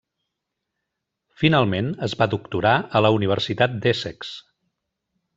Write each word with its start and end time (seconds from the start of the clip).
Finalment 1.41 1.91
es 2.07 2.15
va 2.21 2.27
doctorar 2.31 2.73
a 2.99 3.01
la 3.07 3.11
Universitat 3.19 3.75
d'Essex. 3.83 4.33